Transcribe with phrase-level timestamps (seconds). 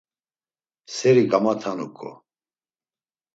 [0.95, 2.11] Seri gamatanuǩo!